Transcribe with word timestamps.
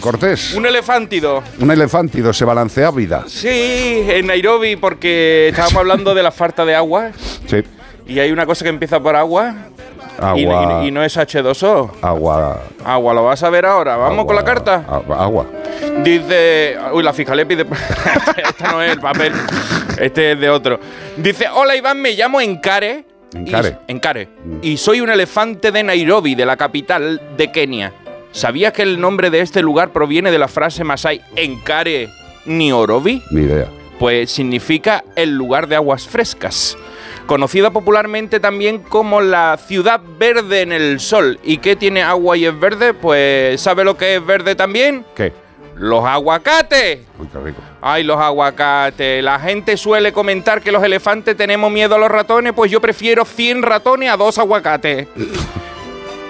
Cortés. 0.00 0.54
Un 0.54 0.66
elefántido. 0.66 1.42
Un 1.60 1.70
elefántido 1.70 2.32
se 2.32 2.44
balancea 2.44 2.90
vida. 2.90 3.24
Sí, 3.26 4.04
en 4.08 4.26
Nairobi, 4.26 4.76
porque 4.76 5.48
estábamos 5.48 5.76
hablando 5.76 6.14
de 6.14 6.22
la 6.22 6.30
falta 6.30 6.64
de 6.64 6.74
agua. 6.74 7.10
Sí. 7.46 7.62
Y 8.06 8.20
hay 8.20 8.30
una 8.30 8.46
cosa 8.46 8.64
que 8.64 8.70
empieza 8.70 9.00
por 9.00 9.16
agua. 9.16 9.54
Agua. 10.18 10.82
Y, 10.82 10.88
y 10.88 10.90
no 10.90 11.04
es 11.04 11.16
H2O. 11.16 11.90
Agua. 12.00 12.62
Agua, 12.84 13.14
lo 13.14 13.24
vas 13.24 13.42
a 13.42 13.50
ver 13.50 13.66
ahora. 13.66 13.96
Vamos 13.96 14.24
con 14.24 14.34
la 14.34 14.44
carta. 14.44 14.84
Agua. 14.88 15.46
Dice. 16.02 16.76
Uy, 16.92 17.02
la 17.02 17.12
fiscalía 17.12 17.46
pide. 17.46 17.62
este 18.36 18.64
no 18.64 18.82
es 18.82 18.92
el 18.92 19.00
papel. 19.00 19.32
Este 20.00 20.32
es 20.32 20.40
de 20.40 20.48
otro. 20.48 20.80
Dice: 21.16 21.48
Hola 21.48 21.76
Iván, 21.76 22.00
me 22.00 22.12
llamo 22.12 22.40
Encare. 22.40 23.04
Encare. 23.34 23.78
Y, 23.86 23.92
Encare. 23.92 24.28
Y 24.62 24.76
soy 24.76 25.00
un 25.00 25.10
elefante 25.10 25.70
de 25.70 25.82
Nairobi, 25.82 26.34
de 26.34 26.46
la 26.46 26.56
capital 26.56 27.20
de 27.36 27.52
Kenia. 27.52 27.92
¿Sabías 28.38 28.72
que 28.72 28.82
el 28.82 29.00
nombre 29.00 29.30
de 29.30 29.40
este 29.40 29.62
lugar 29.62 29.92
proviene 29.92 30.30
de 30.30 30.38
la 30.38 30.46
frase 30.46 30.84
masai 30.84 31.20
Encare 31.34 32.08
Niorobi? 32.46 33.20
Ni 33.32 33.40
idea. 33.40 33.66
Pues 33.98 34.30
significa 34.30 35.02
el 35.16 35.34
lugar 35.34 35.66
de 35.66 35.74
aguas 35.74 36.06
frescas. 36.06 36.78
Conocida 37.26 37.72
popularmente 37.72 38.38
también 38.38 38.78
como 38.78 39.20
la 39.20 39.56
ciudad 39.56 40.00
verde 40.20 40.60
en 40.60 40.70
el 40.70 41.00
sol. 41.00 41.40
¿Y 41.42 41.58
qué 41.58 41.74
tiene 41.74 42.04
agua 42.04 42.36
y 42.36 42.44
es 42.44 42.60
verde? 42.60 42.94
Pues 42.94 43.60
¿sabe 43.60 43.82
lo 43.82 43.96
que 43.96 44.14
es 44.14 44.24
verde 44.24 44.54
también? 44.54 45.04
¿Qué? 45.16 45.32
Los 45.74 46.04
aguacates. 46.04 47.00
Uy, 47.18 47.26
qué 47.32 47.40
rico. 47.40 47.60
Ay, 47.80 48.04
los 48.04 48.20
aguacates. 48.20 49.20
La 49.20 49.40
gente 49.40 49.76
suele 49.76 50.12
comentar 50.12 50.62
que 50.62 50.70
los 50.70 50.84
elefantes 50.84 51.36
tenemos 51.36 51.72
miedo 51.72 51.96
a 51.96 51.98
los 51.98 52.08
ratones, 52.08 52.52
pues 52.52 52.70
yo 52.70 52.80
prefiero 52.80 53.24
100 53.24 53.62
ratones 53.62 54.10
a 54.10 54.16
dos 54.16 54.38
aguacates. 54.38 55.08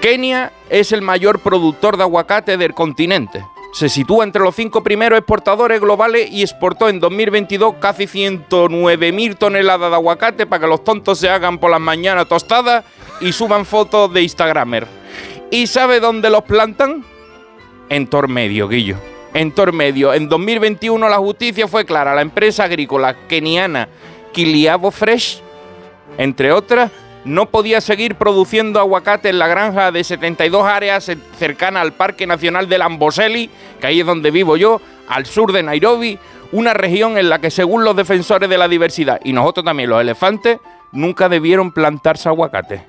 Kenia 0.01 0.53
es 0.71 0.93
el 0.93 1.03
mayor 1.03 1.41
productor 1.41 1.97
de 1.97 2.05
aguacate 2.05 2.57
del 2.57 2.73
continente. 2.73 3.45
Se 3.73 3.89
sitúa 3.89 4.25
entre 4.25 4.43
los 4.43 4.55
cinco 4.55 4.83
primeros 4.83 5.19
exportadores 5.19 5.81
globales 5.81 6.31
y 6.31 6.43
exportó 6.43 6.89
en 6.89 7.01
2022 7.01 7.75
casi 7.81 8.05
109.000 8.05 9.37
toneladas 9.37 9.91
de 9.91 9.97
aguacate 9.97 10.47
para 10.47 10.61
que 10.61 10.69
los 10.69 10.85
tontos 10.85 11.19
se 11.19 11.29
hagan 11.29 11.59
por 11.59 11.71
las 11.71 11.81
mañanas 11.81 12.29
tostadas 12.29 12.85
y 13.21 13.33
suban 13.33 13.67
fotos 13.67 14.13
de 14.13 14.23
Instagramer. 14.23 14.87
¿Y 15.51 15.67
sabe 15.67 15.99
dónde 15.99 16.31
los 16.31 16.45
plantan? 16.45 17.05
En 17.89 18.07
Tormedio, 18.07 18.69
Guillo. 18.69 18.97
En 19.35 19.53
Tormedio. 19.53 20.15
En 20.15 20.29
2021 20.29 21.09
la 21.09 21.19
justicia 21.19 21.67
fue 21.67 21.85
clara. 21.85 22.15
La 22.15 22.23
empresa 22.23 22.65
agrícola 22.65 23.27
keniana 23.27 23.89
Kiliabo 24.33 24.91
Fresh, 24.91 25.43
entre 26.17 26.53
otras, 26.53 26.91
no 27.29 27.47
podía 27.51 27.81
seguir 27.81 28.15
produciendo 28.17 28.81
aguacate 28.81 29.29
en 29.29 29.39
la 29.39 29.47
granja 29.49 29.93
de 29.93 30.03
72 30.03 30.65
áreas 30.65 31.09
cer- 31.09 31.19
cercana 31.39 31.81
al 31.81 31.93
Parque 31.93 32.27
Nacional 32.27 32.69
del 32.69 32.83
Amboseli, 32.83 33.51
que 33.81 33.87
ahí 33.87 34.01
es 34.01 34.07
donde 34.07 34.31
vivo 34.31 34.57
yo, 34.57 34.81
al 35.09 35.27
sur 35.27 35.53
de 35.53 35.63
Nairobi, 35.63 36.19
una 36.53 36.75
región 36.75 37.19
en 37.19 37.29
la 37.29 37.39
que 37.41 37.51
según 37.51 37.85
los 37.85 37.95
defensores 37.95 38.49
de 38.49 38.59
la 38.59 38.69
diversidad, 38.69 39.21
y 39.23 39.33
nosotros 39.33 39.65
también 39.65 39.91
los 39.91 40.01
elefantes, 40.01 40.59
nunca 40.93 41.29
debieron 41.29 41.71
plantarse 41.73 42.29
aguacate. 42.29 42.83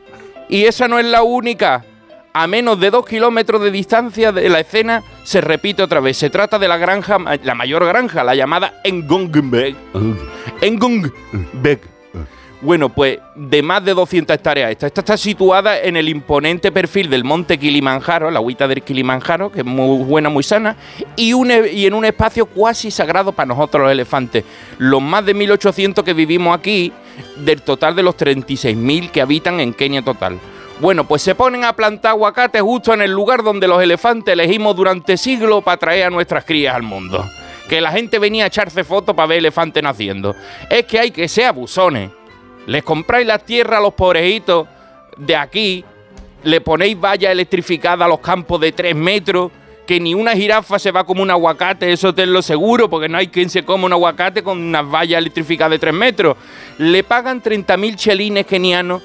Y 0.48 0.64
esa 0.66 0.88
no 0.88 0.98
es 1.00 1.06
la 1.06 1.22
única. 1.22 1.86
A 2.32 2.48
menos 2.48 2.80
de 2.80 2.92
dos 2.92 3.06
kilómetros 3.06 3.62
de 3.62 3.72
distancia 3.72 4.32
de 4.32 4.48
la 4.50 4.60
escena 4.62 5.04
se 5.24 5.42
repite 5.42 5.84
otra 5.84 6.00
vez. 6.00 6.16
Se 6.16 6.30
trata 6.30 6.58
de 6.60 6.68
la 6.68 6.78
granja, 6.78 7.18
la 7.44 7.56
mayor 7.56 7.86
granja, 7.86 8.24
la 8.24 8.36
llamada 8.36 8.76
Engongbek. 8.84 9.76
Engongbek. 10.62 11.82
Bueno, 12.62 12.90
pues 12.90 13.20
de 13.36 13.62
más 13.64 13.86
de 13.86 13.94
200 13.94 14.36
hectáreas. 14.36 14.72
Esta, 14.72 14.88
esta 14.88 15.00
está 15.00 15.16
situada 15.16 15.80
en 15.80 15.96
el 15.96 16.10
imponente 16.10 16.74
perfil 16.74 17.10
del 17.10 17.24
monte 17.24 17.58
Kilimanjaro, 17.58 18.30
la 18.30 18.40
agüita 18.40 18.68
del 18.68 18.82
Kilimanjaro, 18.82 19.50
que 19.50 19.60
es 19.60 19.66
muy 19.66 20.04
buena, 20.04 20.28
muy 20.30 20.44
sana, 20.44 20.76
y, 21.16 21.32
e- 21.32 21.88
en 21.88 21.94
un 21.94 22.04
espacio 22.04 22.46
cuasi 22.46 22.92
sagrado 22.92 23.32
para 23.32 23.48
nosotros 23.48 23.84
los 23.84 23.92
elefantes. 23.94 24.44
Los 24.78 25.02
más 25.02 25.26
de 25.26 25.34
1.800 25.36 26.04
que 26.04 26.14
vivimos 26.14 26.58
aquí, 26.58 26.92
del 27.38 27.62
total 27.62 27.96
de 27.96 28.04
los 28.04 28.18
36.000 28.18 29.10
que 29.10 29.22
habitan 29.22 29.62
en 29.62 29.74
Kenia 29.74 30.02
total. 30.02 30.38
Bueno, 30.82 31.06
pues 31.06 31.22
se 31.22 31.36
ponen 31.36 31.64
a 31.64 31.74
plantar 31.74 32.12
aguacates 32.12 32.62
justo 32.62 32.94
en 32.94 33.02
el 33.02 33.12
lugar 33.12 33.42
donde 33.42 33.68
los 33.70 33.82
elefantes 33.82 34.34
elegimos 34.34 34.76
durante 34.76 35.16
siglos 35.18 35.64
para 35.64 35.78
traer 35.78 36.06
a 36.06 36.10
nuestras 36.10 36.44
crías 36.44 36.76
al 36.76 36.84
mundo. 36.84 37.26
Que 37.70 37.80
la 37.82 37.92
gente 37.92 38.18
venía 38.20 38.46
a 38.46 38.48
echarse 38.48 38.84
fotos 38.84 39.16
para 39.16 39.28
ver 39.28 39.38
elefantes 39.40 39.84
naciendo. 39.84 40.36
Es 40.70 40.86
que 40.86 41.00
hay 41.00 41.12
que 41.12 41.28
ser 41.28 41.46
abusones. 41.46 42.10
Les 42.70 42.84
compráis 42.84 43.26
la 43.26 43.40
tierra 43.40 43.78
a 43.78 43.82
los 43.82 43.96
pobrejitos 43.96 44.68
de 45.18 45.36
aquí, 45.36 45.84
le 46.44 46.62
ponéis 46.62 47.00
valla 47.00 47.32
electrificada 47.32 48.06
a 48.06 48.08
los 48.08 48.20
campos 48.20 48.62
de 48.62 48.72
3 48.72 48.96
metros, 48.96 49.52
que 49.88 50.00
ni 50.00 50.14
una 50.14 50.34
jirafa 50.34 50.78
se 50.78 50.92
va 50.92 51.04
como 51.04 51.24
un 51.24 51.32
aguacate, 51.32 51.92
eso 51.92 52.14
te 52.14 52.28
lo 52.28 52.44
seguro, 52.44 52.88
porque 52.88 53.10
no 53.10 53.18
hay 53.18 53.30
quien 53.30 53.50
se 53.50 53.66
coma 53.66 53.88
un 53.88 53.94
aguacate 53.94 54.44
con 54.44 54.62
unas 54.62 54.86
vallas 54.88 55.18
electrificadas 55.18 55.72
de 55.72 55.80
3 55.80 55.94
metros. 55.96 56.38
Le 56.78 57.04
pagan 57.04 57.42
30.000 57.42 57.96
chelines 57.96 58.46
kenianos, 58.46 59.02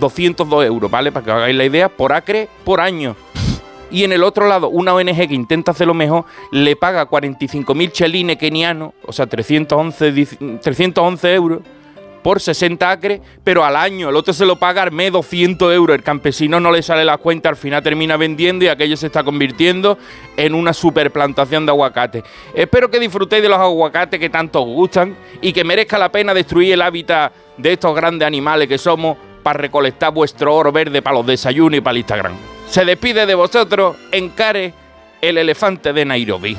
202 0.00 0.64
euros, 0.66 0.90
¿vale? 0.90 1.12
Para 1.12 1.24
que 1.24 1.30
hagáis 1.30 1.54
la 1.56 1.64
idea, 1.66 1.88
por 1.88 2.12
acre, 2.12 2.48
por 2.64 2.80
año. 2.80 3.14
Y 3.92 4.02
en 4.02 4.10
el 4.10 4.24
otro 4.24 4.48
lado, 4.48 4.70
una 4.70 4.92
ONG 4.92 5.28
que 5.28 5.34
intenta 5.34 5.70
hacerlo 5.70 5.94
mejor 5.94 6.24
le 6.50 6.74
paga 6.74 7.08
45.000 7.08 7.92
chelines 7.92 8.38
kenianos, 8.38 8.90
o 9.06 9.12
sea, 9.12 9.26
311, 9.28 10.12
dic- 10.12 10.60
311 10.60 11.32
euros 11.32 11.60
por 12.24 12.40
60 12.40 12.90
acres, 12.90 13.20
pero 13.44 13.66
al 13.66 13.76
año. 13.76 14.08
El 14.08 14.16
otro 14.16 14.32
se 14.32 14.46
lo 14.46 14.56
paga 14.56 14.86
mes 14.86 15.12
200 15.12 15.74
euros. 15.74 15.94
El 15.94 16.02
campesino 16.02 16.58
no 16.58 16.72
le 16.72 16.82
sale 16.82 17.04
la 17.04 17.18
cuenta, 17.18 17.50
al 17.50 17.56
final 17.56 17.82
termina 17.82 18.16
vendiendo 18.16 18.64
y 18.64 18.68
aquello 18.68 18.96
se 18.96 19.08
está 19.08 19.22
convirtiendo 19.22 19.98
en 20.38 20.54
una 20.54 20.72
superplantación 20.72 21.66
de 21.66 21.72
aguacate. 21.72 22.24
Espero 22.54 22.90
que 22.90 22.98
disfrutéis 22.98 23.42
de 23.42 23.50
los 23.50 23.58
aguacates 23.58 24.18
que 24.18 24.30
tanto 24.30 24.62
os 24.62 24.68
gustan 24.68 25.14
y 25.42 25.52
que 25.52 25.64
merezca 25.64 25.98
la 25.98 26.10
pena 26.10 26.32
destruir 26.32 26.72
el 26.72 26.80
hábitat 26.80 27.30
de 27.58 27.74
estos 27.74 27.94
grandes 27.94 28.26
animales 28.26 28.68
que 28.68 28.78
somos 28.78 29.18
para 29.42 29.58
recolectar 29.58 30.10
vuestro 30.10 30.56
oro 30.56 30.72
verde 30.72 31.02
para 31.02 31.18
los 31.18 31.26
desayunos 31.26 31.76
y 31.76 31.80
para 31.82 31.92
el 31.92 31.98
Instagram. 31.98 32.32
Se 32.70 32.86
despide 32.86 33.26
de 33.26 33.34
vosotros, 33.34 33.96
Encare, 34.10 34.72
el 35.20 35.36
elefante 35.36 35.92
de 35.92 36.06
Nairobi. 36.06 36.56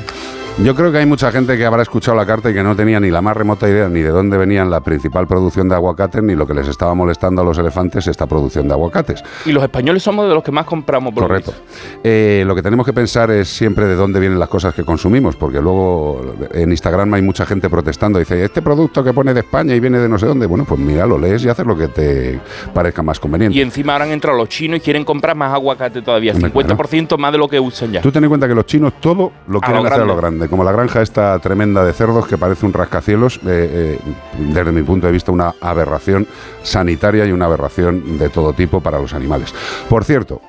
Yo 0.64 0.74
creo 0.74 0.90
que 0.90 1.00
hay 1.00 1.06
mucha 1.06 1.34
gente 1.34 1.58
que 1.58 1.66
habrá 1.66 1.82
escuchado 1.82 2.16
la 2.16 2.26
carta 2.26 2.50
y 2.50 2.54
que 2.54 2.64
no 2.64 2.78
tenía 2.78 2.98
ni 3.02 3.12
la 3.12 3.22
más 3.22 3.36
remota 3.36 3.68
idea 3.68 3.90
ni 3.90 4.00
de 4.00 4.08
dónde 4.08 4.38
venían 4.38 4.70
la 4.70 4.80
principal 4.80 5.28
producción 5.28 5.68
de 5.68 5.76
aguacates 5.76 6.24
ni 6.24 6.34
lo 6.34 6.48
que 6.48 6.54
les 6.54 6.70
estaba 6.70 6.96
molestando 6.96 7.42
a 7.42 7.46
los 7.46 7.58
elefantes 7.58 8.08
esta 8.08 8.26
producción 8.26 8.66
de 8.70 8.74
aguacates. 8.74 9.22
Y 9.46 9.52
los 9.52 9.62
españoles 9.62 10.02
somos 10.02 10.30
de 10.30 10.34
los 10.34 10.42
que 10.42 10.54
más 10.54 10.66
compramos. 10.66 11.14
por 11.14 11.24
lo 11.24 11.28
Correcto. 11.28 11.54
Eh, 12.02 12.46
lo 12.48 12.56
que 12.56 12.62
tenemos 12.62 12.86
que 12.86 12.94
pensar 12.94 13.32
es 13.32 13.50
siempre 13.50 13.86
de 13.86 13.96
dónde 13.96 14.18
vienen 14.22 14.40
las 14.40 14.48
cosas 14.48 14.74
que 14.74 14.86
consumimos, 14.86 15.36
porque 15.36 15.60
luego 15.60 16.22
en 16.54 16.72
Instagram 16.72 17.14
hay 17.16 17.22
mucha 17.22 17.46
gente 17.46 17.70
protestando. 17.70 18.18
Dice, 18.18 18.46
este 18.46 18.62
producto 18.62 19.04
que 19.04 19.12
pone 19.12 19.34
de 19.34 19.42
España 19.42 19.76
y 19.76 19.82
viene 19.82 20.00
de 20.00 20.08
no 20.08 20.18
sé 20.18 20.26
dónde. 20.26 20.46
Bueno, 20.46 20.64
pues 20.64 20.80
mira, 20.80 21.06
lo 21.06 21.18
lees 21.18 21.44
y 21.44 21.50
haces 21.50 21.66
lo 21.66 21.78
que 21.78 21.90
te 21.90 22.40
parezca 22.74 23.04
más 23.04 23.20
conveniente. 23.20 23.58
Y 23.58 23.62
encima 23.62 23.92
ahora 23.92 24.06
han 24.06 24.12
entrado 24.12 24.38
los 24.38 24.48
chinos 24.48 24.78
y 24.78 24.80
quieren 24.80 25.04
comprar 25.04 25.36
más 25.36 25.54
aguacate 25.54 26.02
todavía, 26.02 26.32
Hombre, 26.32 26.54
50% 26.54 27.18
más 27.18 27.34
de 27.34 27.38
lo 27.40 27.50
que 27.50 27.60
usan 27.60 27.92
ya. 27.92 28.00
Tú 28.00 28.10
ten 28.10 28.24
en 28.24 28.30
cuenta 28.30 28.48
que 28.48 28.56
los 28.56 28.66
chinos 28.66 28.94
todo 29.02 29.34
lo 29.50 29.58
A 29.58 29.62
quieren 29.62 29.84
lo 29.84 29.90
hacer 29.90 30.10
a 30.10 30.16
grande. 30.16 30.45
Como 30.50 30.64
la 30.64 30.72
granja 30.72 31.02
esta 31.02 31.38
tremenda 31.40 31.84
de 31.84 31.94
cerdos 31.94 32.28
que 32.28 32.38
parece 32.38 32.66
un 32.66 32.74
rascacielos, 32.74 33.38
eh, 33.46 33.98
eh, 33.98 34.00
desde 34.38 34.72
mi 34.72 34.84
punto 34.84 35.08
de 35.08 35.14
vista 35.14 35.32
una 35.32 35.56
aberración 35.62 36.28
sanitaria 36.64 37.26
y 37.26 37.32
una 37.32 37.46
aberración 37.46 38.18
de 38.18 38.30
todo 38.30 38.54
tipo 38.54 38.82
para 38.82 39.00
los 39.00 39.14
animales. 39.14 39.54
Por 39.90 40.04
cierto, 40.04 40.42